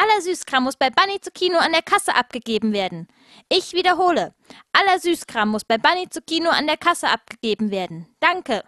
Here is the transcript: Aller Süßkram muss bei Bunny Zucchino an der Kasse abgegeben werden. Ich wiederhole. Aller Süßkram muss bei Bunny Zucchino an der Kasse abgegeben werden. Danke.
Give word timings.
Aller 0.00 0.22
Süßkram 0.22 0.62
muss 0.62 0.76
bei 0.76 0.90
Bunny 0.90 1.20
Zucchino 1.20 1.58
an 1.58 1.72
der 1.72 1.82
Kasse 1.82 2.14
abgegeben 2.14 2.72
werden. 2.72 3.08
Ich 3.48 3.72
wiederhole. 3.72 4.32
Aller 4.72 5.00
Süßkram 5.00 5.48
muss 5.48 5.64
bei 5.64 5.76
Bunny 5.76 6.08
Zucchino 6.08 6.50
an 6.50 6.68
der 6.68 6.76
Kasse 6.76 7.08
abgegeben 7.08 7.72
werden. 7.72 8.06
Danke. 8.20 8.62